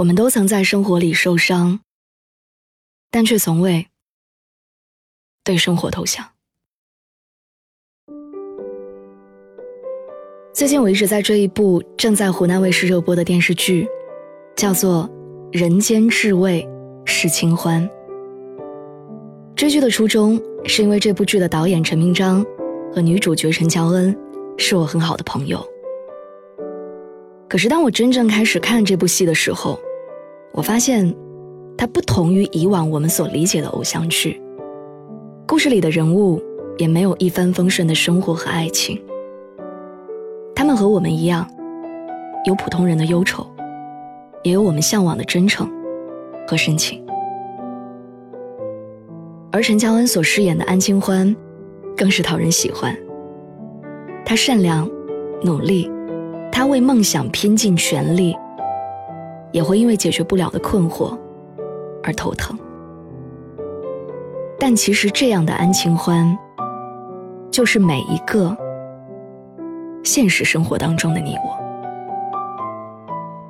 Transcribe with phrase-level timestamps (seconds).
[0.00, 1.80] 我们都曾在生活里受伤，
[3.10, 3.86] 但却从未
[5.44, 6.26] 对生活投降。
[10.54, 13.86] 最近我一直在追一部正在湖南卫视热播的电视剧，
[14.56, 15.06] 叫做
[15.58, 16.66] 《人间至味
[17.04, 17.86] 是清欢》。
[19.54, 22.42] 追剧的初衷是因为这部剧的导演陈明章
[22.90, 24.18] 和女主角陈乔恩
[24.56, 25.62] 是我很好的朋友。
[27.50, 29.78] 可是当我真正开始看这部戏的时候，
[30.52, 31.14] 我发现，
[31.78, 34.40] 它不同于以往我们所理解的偶像剧。
[35.46, 36.42] 故事里的人物
[36.76, 39.00] 也没有一帆风顺的生活和爱情，
[40.54, 41.48] 他们和我们一样，
[42.46, 43.46] 有普通人的忧愁，
[44.42, 45.70] 也有我们向往的真诚
[46.46, 47.04] 和深情。
[49.52, 51.34] 而陈乔恩所饰演的安清欢，
[51.96, 52.96] 更是讨人喜欢。
[54.24, 54.88] 她善良、
[55.42, 55.90] 努力，
[56.52, 58.36] 她为梦想拼尽全力。
[59.52, 61.18] 也会因为解决不了的困惑
[62.02, 62.56] 而头疼，
[64.58, 66.38] 但其实这样的安清欢，
[67.50, 68.56] 就是每一个
[70.04, 71.58] 现实生活当中的你我。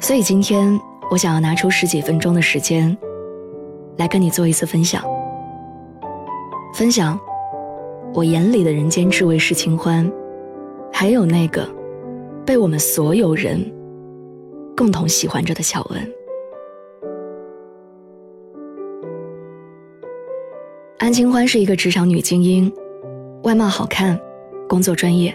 [0.00, 0.78] 所以今天
[1.10, 2.96] 我想要拿出十几分钟的时间，
[3.96, 5.02] 来跟你做一次分享，
[6.74, 7.18] 分享
[8.12, 10.10] 我眼里的人间至味是清欢，
[10.92, 11.66] 还有那个
[12.44, 13.64] 被我们所有人。
[14.76, 16.14] 共同喜欢着的乔恩，
[20.98, 22.72] 安清欢是一个职场女精英，
[23.44, 24.18] 外貌好看，
[24.68, 25.32] 工作专业。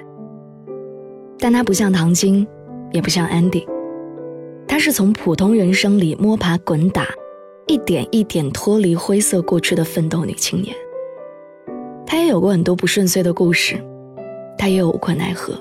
[1.39, 2.45] 但她不像唐晶，
[2.91, 3.65] 也不像 Andy，
[4.67, 7.07] 她是从普通人生里摸爬滚打，
[7.65, 10.75] 一点一点脱离灰色过去的奋斗女青年。
[12.05, 13.81] 她也有过很多不顺遂的故事，
[14.57, 15.53] 她也有无可奈何，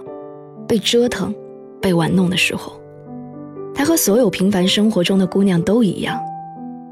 [0.66, 1.32] 被折腾，
[1.80, 2.72] 被玩弄的时候。
[3.78, 6.20] 她和所有平凡生活中的姑娘都一样，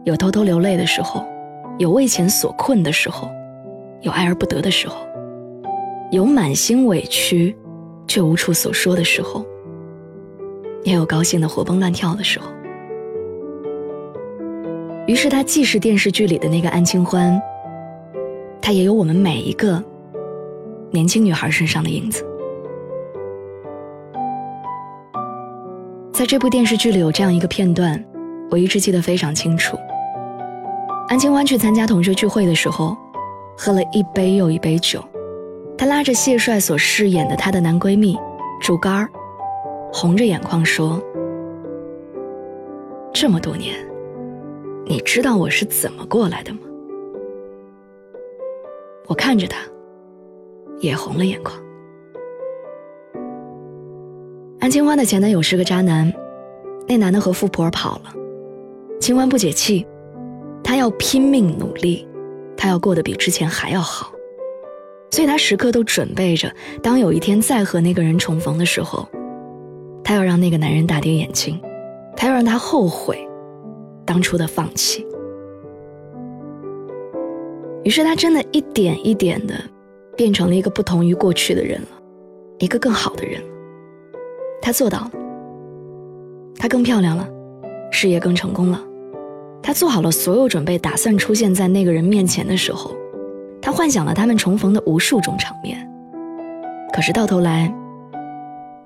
[0.04, 1.26] 有偷偷流泪的时候，
[1.78, 3.28] 有为钱所困的时候，
[4.02, 4.94] 有爱而不得的时候，
[6.12, 7.56] 有满心委屈
[8.06, 9.44] 却无处所说的时候，
[10.84, 12.46] 也有高兴的活蹦乱跳的时候。
[15.08, 17.42] 于是，她既是电视剧里的那个安清欢，
[18.62, 19.82] 她也有我们每一个
[20.92, 22.24] 年轻女孩身上的影子。
[26.16, 28.02] 在这部电视剧里有这样一个片段，
[28.50, 29.76] 我一直记得非常清楚。
[31.08, 32.96] 安清欢去参加同学聚会的时候，
[33.54, 35.04] 喝了一杯又一杯酒，
[35.76, 38.16] 她拉着谢帅所饰演的她的男闺蜜
[38.62, 39.10] 竹竿儿，
[39.92, 40.98] 红着眼眶说
[43.12, 43.76] ：“这么多年，
[44.86, 46.60] 你知道我是怎么过来的吗？”
[49.06, 49.58] 我看着他，
[50.80, 51.54] 也红了眼眶。
[54.66, 56.12] 安清欢的前男友是个渣男，
[56.88, 58.12] 那男的和富婆跑了，
[58.98, 59.86] 清欢不解气，
[60.64, 62.04] 她要拼命努力，
[62.56, 64.10] 她要过得比之前还要好，
[65.12, 69.08] 所以她时刻都准备着，当有一天再和那个人重逢的时候，
[70.02, 71.60] 她要让那个男人大跌眼镜，
[72.16, 73.16] 她要让他后悔
[74.04, 75.06] 当初的放弃。
[77.84, 79.54] 于是她真的一点一点的
[80.16, 81.88] 变成了一个不同于过去的人了，
[82.58, 83.40] 一个更好的人。
[84.60, 85.10] 她做到了，
[86.58, 87.28] 她更漂亮了，
[87.90, 88.80] 事业更成功了，
[89.62, 92.90] 她做好了所有准备，打算出现在那个人面前的时候，
[93.60, 95.88] 她幻想了他们重逢的无数种场面。
[96.92, 97.72] 可是到头来，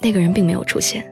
[0.00, 1.04] 那个人并没有出现，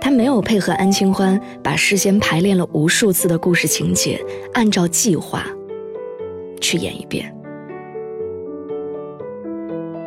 [0.00, 4.20] 他没有配合安清欢把事先排练了无数次的故事情节
[4.54, 5.46] 按照计划
[6.60, 7.32] 去演一遍。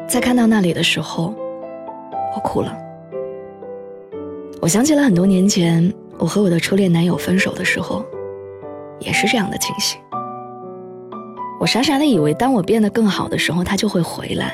[0.07, 1.33] 在看到那里的时候，
[2.35, 2.84] 我哭了。
[4.61, 8.03] 我想起了很多年前，我和我的初恋男友分手的时候，
[8.99, 9.99] 也是这样的情形。
[11.59, 14.47] 我傻傻的以为，当我变得更好的时候，他就会回来；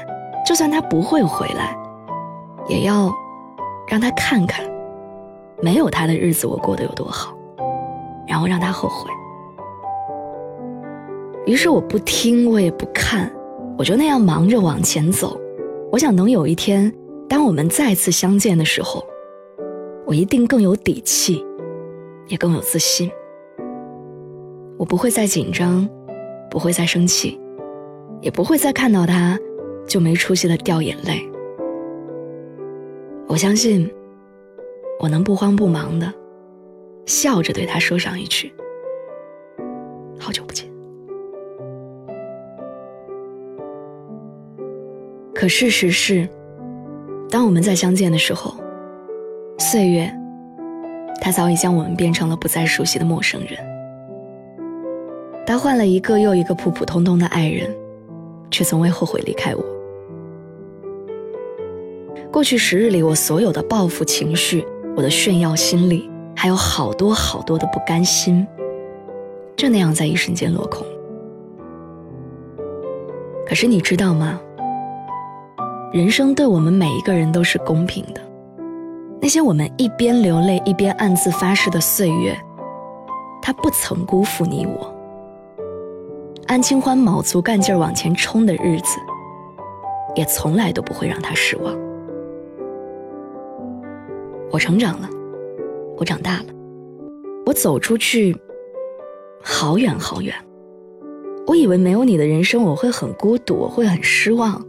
[0.46, 1.78] 就算他不会回来，
[2.68, 3.10] 也要
[3.88, 4.66] 让他看看，
[5.62, 7.34] 没有他的日子我过得有多好，
[8.28, 9.10] 然后让他后悔。
[11.46, 13.32] 于是我不听，我也不看，
[13.78, 15.40] 我就那样忙着往前走。
[15.90, 16.94] 我想，等有一天，
[17.30, 19.02] 当我们再次相见的时候。
[20.12, 21.42] 我一定更有底气，
[22.28, 23.10] 也更有自信。
[24.78, 25.88] 我不会再紧张，
[26.50, 27.40] 不会再生气，
[28.20, 29.40] 也不会再看到他
[29.88, 31.26] 就没出息的掉眼泪。
[33.26, 33.90] 我相信，
[35.00, 36.14] 我能不慌不忙的
[37.06, 38.54] 笑着对他说上一句
[40.20, 40.70] ：“好久不见。”
[45.34, 46.28] 可事实是，
[47.30, 48.61] 当我们再相见的时候。
[49.62, 50.12] 岁月
[51.22, 53.52] 它早已将我们变成了不再熟悉的陌生人。
[55.46, 57.70] 他换了一个又一个普普通通的爱人，
[58.50, 59.64] 却从未后悔离开我。
[62.32, 64.66] 过去十日里，我所有的报复情绪，
[64.96, 68.48] 我的炫耀心理，还有好多好多的不甘心，
[69.56, 70.86] 就那样在一瞬间落空。
[73.46, 74.40] 可是你知道吗？
[75.92, 78.31] 人生对我们每一个人都是公平的。
[79.22, 82.36] 那些我们一边流泪一边暗自发誓的岁月，
[83.40, 84.92] 它不曾辜负你我。
[86.48, 88.98] 安清欢卯足干劲儿往前冲的日子，
[90.16, 91.72] 也从来都不会让他失望。
[94.52, 95.08] 我成长了，
[95.98, 96.46] 我长大了，
[97.46, 98.36] 我走出去，
[99.40, 100.34] 好远好远。
[101.46, 104.60] 我以为没有你的人生，我会很孤独，我会很失望，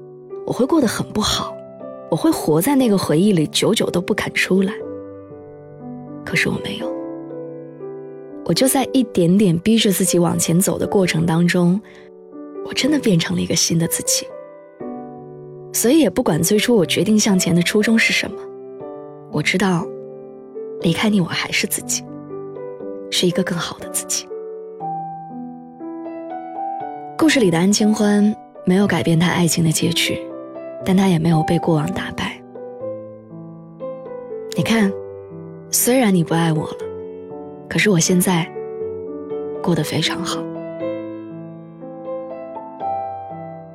[0.47, 1.57] 我会过得很不好，
[2.13, 4.75] 我会活在那个回忆里，久久都不肯出来。
[6.27, 6.87] 可是我没有，
[8.45, 11.81] 我就在一点点逼着自己往前走的过程当中，
[12.67, 14.27] 我真的变成了一个新的自己。
[15.73, 18.37] 所以也不管最初我决定向前的初衷是什么，
[19.31, 19.87] 我知道，
[20.83, 22.05] 离开你我还是自己，
[23.11, 24.29] 是一个更好的自己。
[27.17, 28.37] 故事里的安清欢
[28.67, 30.21] 没有改变他爱情的结局，
[30.85, 32.41] 但他也没有被过往打败。
[34.57, 34.93] 你看，
[35.71, 36.77] 虽然你不爱我了，
[37.69, 38.47] 可是我现在
[39.63, 40.43] 过得非常好。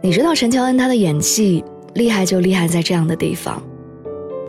[0.01, 1.63] 你知道陈乔恩她的演技
[1.93, 3.61] 厉害就厉害在这样的地方，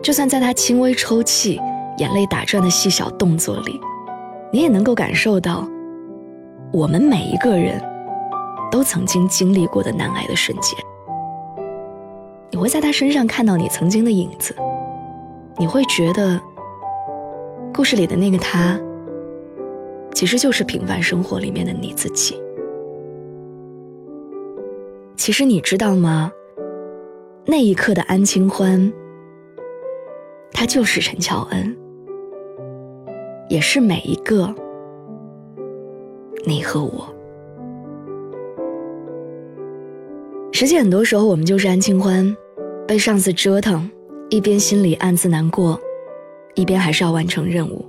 [0.01, 1.59] 就算在她轻微抽泣、
[1.97, 3.79] 眼泪打转的细小动作里，
[4.51, 5.67] 你也能够感受到
[6.71, 7.81] 我们每一个人。
[8.71, 10.77] 都曾经经历过的难挨的瞬间，
[12.59, 14.53] 会在他身上看到你曾经的影子，
[15.57, 16.39] 你会觉得
[17.73, 18.79] 故事里的那个他，
[20.13, 22.39] 其实就是平凡生活里面的你自己。
[25.15, 26.31] 其实你知道吗？
[27.45, 28.91] 那一刻的安清欢，
[30.51, 31.75] 他就是陈乔恩，
[33.47, 34.53] 也是每一个
[36.45, 37.07] 你和我。
[40.51, 42.35] 实际很多时候，我们就是安清欢，
[42.89, 43.87] 被上司折腾，
[44.31, 45.79] 一边心里暗自难过，
[46.55, 47.85] 一边还是要完成任务。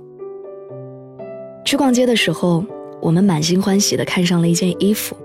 [1.65, 2.63] 去逛街的时候，
[3.01, 5.17] 我们满心欢喜的看上了一件衣服，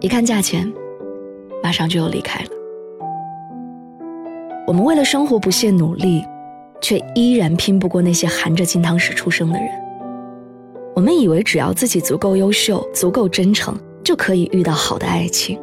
[0.00, 0.70] 一看价钱，
[1.62, 2.50] 马上就要离开了。
[4.66, 6.22] 我们为了生活不懈努力，
[6.82, 9.66] 却依然拼不过那些含着金汤匙出生的人。
[10.94, 13.74] 我们以为只要自己足够优秀、足够真诚，
[14.04, 15.58] 就可以遇到好的爱情。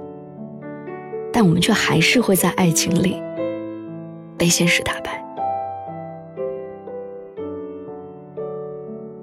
[1.31, 3.21] 但我们却还是会在爱情里
[4.39, 5.23] 被现实打败。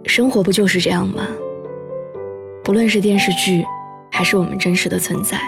[0.04, 1.26] 生活不就是这样吗？
[2.62, 3.64] 不论是电视剧，
[4.10, 5.38] 还是我们真实的存在，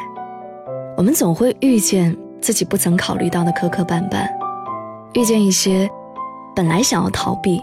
[0.97, 4.29] 我们总会遇见自己不曾考虑到的磕磕绊绊，
[5.15, 5.89] 遇见一些
[6.55, 7.63] 本来想要逃避，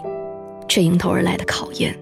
[0.66, 1.94] 却迎头而来的考验。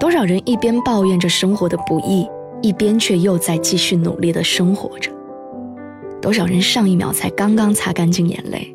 [0.00, 2.28] 多少人一边抱怨着生活的不易，
[2.60, 5.10] 一边却又在继续努力的生活着。
[6.24, 8.74] 多少人上一秒才刚刚擦干净眼泪，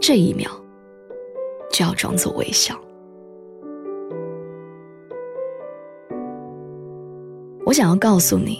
[0.00, 0.50] 这一秒
[1.70, 2.74] 就要装作微笑。
[7.64, 8.58] 我想要告诉你，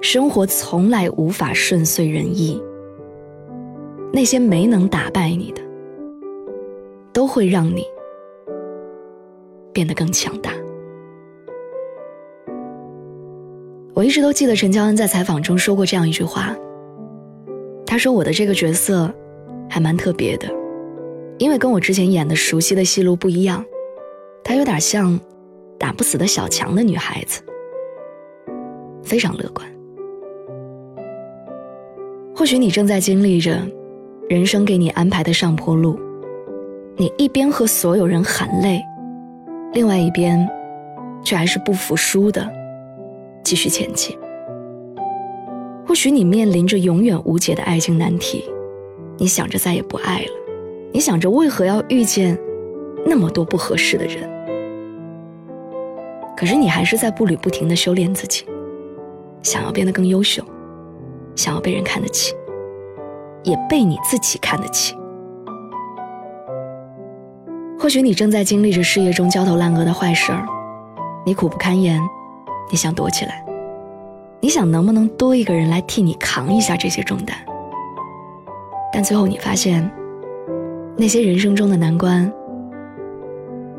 [0.00, 2.58] 生活从来无法顺遂人意。
[4.14, 5.60] 那些没能打败你的，
[7.12, 7.84] 都会让你
[9.74, 10.52] 变得更强大。
[13.92, 16.56] 我一直都记得陈乔恩在采访中说过这样一句话。
[17.90, 19.12] 他说：“我的这个角色
[19.68, 20.48] 还蛮特别的，
[21.38, 23.64] 因为跟我之前演的熟悉的戏路不一样。
[24.44, 25.18] 她有点像
[25.76, 27.42] 打不死的小强的女孩子，
[29.02, 29.66] 非常乐观。
[32.32, 33.60] 或许你正在经历着
[34.28, 35.98] 人生给你安排的上坡路，
[36.96, 38.80] 你一边和所有人喊累，
[39.72, 40.48] 另外一边
[41.24, 42.48] 却还是不服输的
[43.42, 44.16] 继续前进。”
[45.90, 48.44] 或许你面临着永远无解的爱情难题，
[49.18, 50.30] 你想着再也不爱了，
[50.92, 52.38] 你想着为何要遇见
[53.04, 54.30] 那么多不合适的人，
[56.36, 58.44] 可是你还是在步履不停的修炼自己，
[59.42, 60.44] 想要变得更优秀，
[61.34, 62.36] 想要被人看得起，
[63.42, 64.94] 也被你自己看得起。
[67.80, 70.46] 或许你正在经历着事业中焦头烂额的坏事儿，
[71.26, 72.00] 你苦不堪言，
[72.70, 73.44] 你想躲起来。
[74.40, 77.36] 你想能不能多一个人来替你扛一下这些重担？
[78.92, 79.88] 但最后你发现，
[80.96, 82.32] 那些人生中的难关，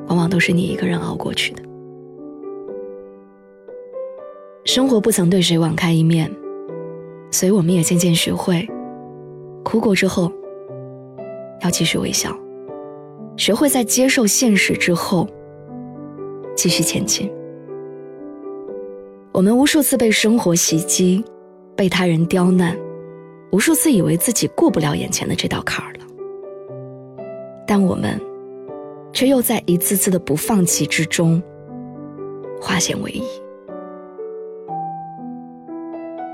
[0.07, 1.63] 往往都是你一个人熬过去的。
[4.63, 6.31] 生活不曾对谁网开一面，
[7.31, 8.69] 所以我们也渐渐学会，
[9.63, 10.31] 哭过之后
[11.61, 12.31] 要继续微笑，
[13.35, 15.27] 学会在接受现实之后
[16.55, 17.29] 继续前进。
[19.33, 21.23] 我们无数次被生活袭击，
[21.73, 22.77] 被他人刁难，
[23.53, 25.99] 无数次以为自己过不了眼前的这道坎儿了，
[27.65, 28.19] 但我们
[29.13, 31.41] 却又在一次次的不放弃之中
[32.59, 33.23] 化险为夷。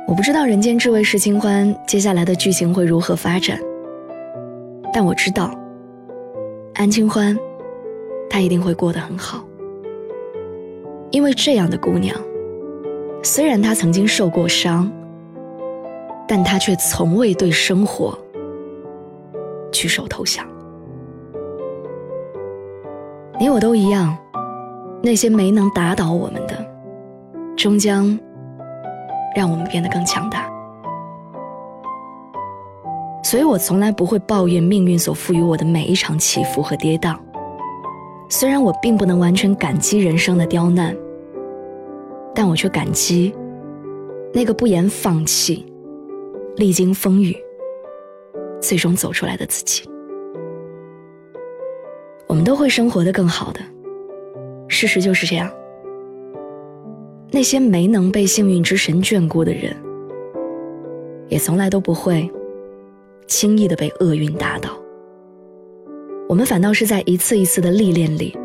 [0.08, 3.60] 我不知道《人间至味是清欢》接下来的剧情会如何发展，
[4.92, 5.54] 但我知道
[6.74, 7.38] 安清欢，
[8.27, 9.46] 她一定会过得很好，
[11.12, 12.20] 因为这样的姑娘。
[13.24, 14.90] 虽然他曾经受过伤，
[16.28, 18.18] 但他却从未对生活
[19.72, 20.46] 举手投降。
[23.40, 24.18] 你我都一样，
[25.04, 26.66] 那些没能打倒我们的，
[27.56, 28.18] 终将
[29.36, 30.50] 让我们变得更强大。
[33.24, 37.18] 所以我从来不会抱怨命运所赋予我的每一场起伏和跌宕。
[38.30, 40.96] 虽然我并不能完全感激人生的刁难。
[42.38, 43.34] 但我却感激
[44.32, 45.65] 那个不言放弃、
[46.56, 47.36] 历经风雨、
[48.62, 49.89] 最终走出来的自己。
[52.27, 53.60] 我们都会生活的更好的，
[54.67, 55.51] 事实就是这样。
[57.32, 59.75] 那些没能被幸运之神眷顾的人，
[61.29, 62.29] 也从来都不会
[63.25, 64.77] 轻易的被厄运打倒。
[66.29, 68.38] 我们反倒是在一次一次的历练里，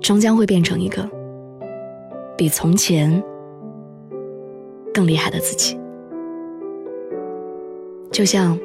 [0.00, 1.08] 终将会变成一个。
[2.36, 3.22] 比从前
[4.92, 5.78] 更厉害的自己，
[8.10, 8.58] 就像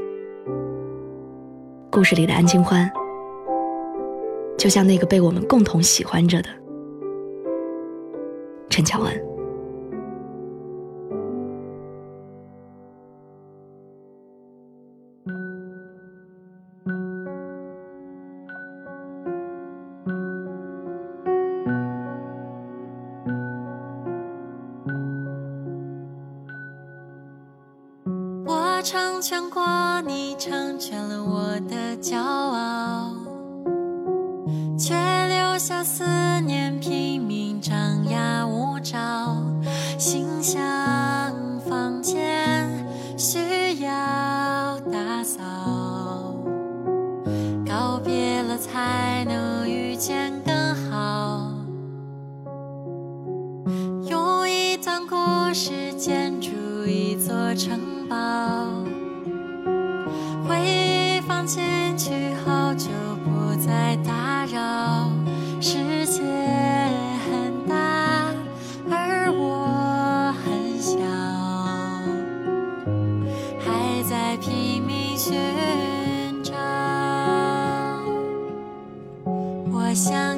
[1.92, 2.90] 故事里的安清欢，
[4.58, 6.50] 就像那个被我们共同喜欢着的
[8.70, 9.29] 陈乔恩。
[28.82, 29.62] 成全过
[30.06, 33.14] 你，成全了我的骄傲，
[34.78, 34.96] 却
[35.28, 36.06] 留下思
[36.46, 39.36] 念拼命张牙舞爪。
[39.98, 40.58] 心像
[41.68, 42.70] 房间
[43.18, 45.42] 需要打扫，
[47.68, 51.52] 告别了才能遇见更好。
[54.06, 56.50] 用一段故事建筑
[56.88, 57.78] 一座城。
[58.10, 58.16] 堡，
[74.41, 75.34] 拼命寻
[76.43, 76.53] 找。
[79.72, 80.29] 我想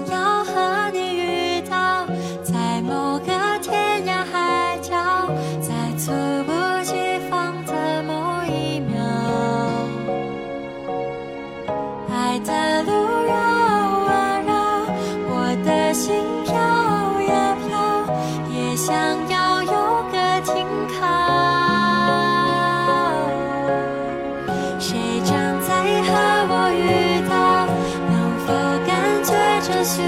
[29.83, 30.03] 雪，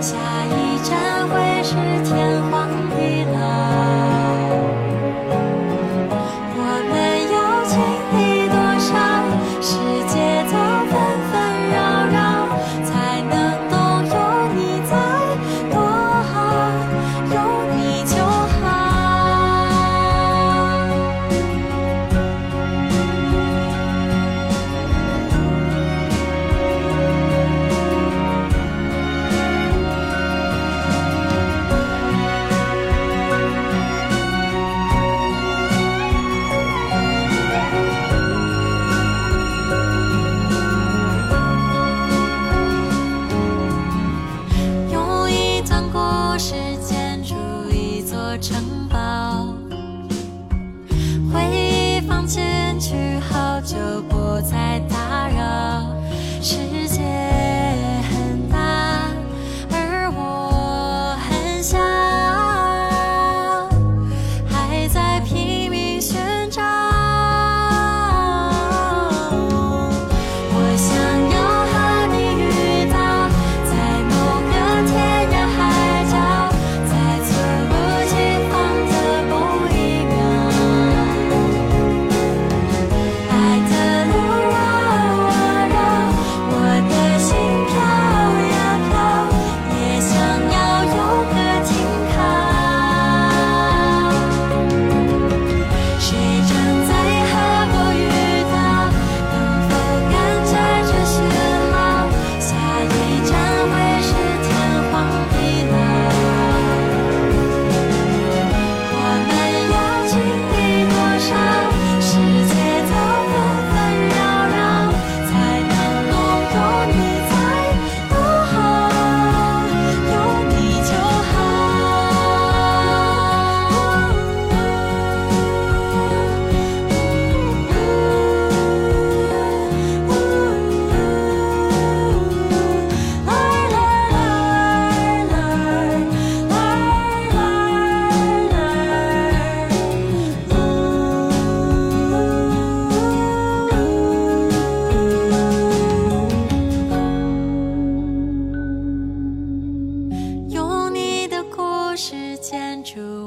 [0.00, 0.16] 下
[0.46, 2.73] 一站会是天荒。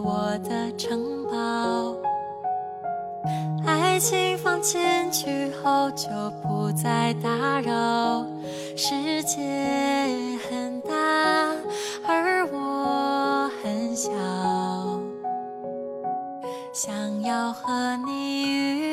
[0.07, 1.93] 我的城堡。
[3.65, 4.79] 爱情放进
[5.11, 6.07] 去后就
[6.41, 8.25] 不再打扰，
[8.77, 9.41] 世界
[10.49, 10.93] 很大，
[12.07, 14.09] 而我很小，
[16.71, 18.86] 想要和你遇。